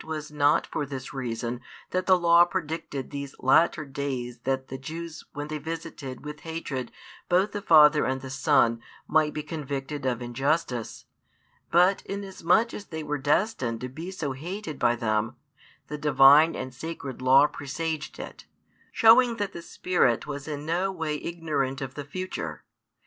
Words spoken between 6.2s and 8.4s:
with hatred both the Father and the